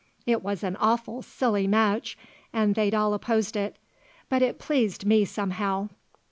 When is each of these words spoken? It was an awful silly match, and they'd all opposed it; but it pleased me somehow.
It 0.25 0.41
was 0.41 0.63
an 0.63 0.77
awful 0.77 1.21
silly 1.21 1.67
match, 1.67 2.17
and 2.51 2.73
they'd 2.73 2.95
all 2.95 3.13
opposed 3.13 3.55
it; 3.55 3.75
but 4.29 4.41
it 4.41 4.57
pleased 4.57 5.05
me 5.05 5.25
somehow. 5.25 5.89